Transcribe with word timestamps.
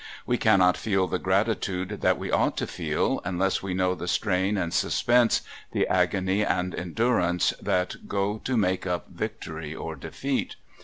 We 0.25 0.39
cannot 0.39 0.77
feel 0.77 1.05
the 1.07 1.19
gratitude 1.19 2.01
that 2.01 2.17
we 2.17 2.31
ought 2.31 2.57
to 2.57 2.65
feel 2.65 3.21
unless 3.23 3.61
we 3.61 3.75
know 3.75 3.93
the 3.93 4.07
strain 4.07 4.57
and 4.57 4.73
suspense, 4.73 5.43
the 5.73 5.85
agony 5.87 6.43
and 6.43 6.73
endurance, 6.73 7.53
that 7.61 8.07
go 8.07 8.41
to 8.43 8.57
make 8.57 8.87
up 8.87 9.09
victory 9.09 9.75
or 9.75 9.95
defeat. 9.95 10.55